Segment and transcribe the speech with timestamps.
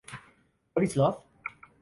[0.73, 1.21] What Is Love?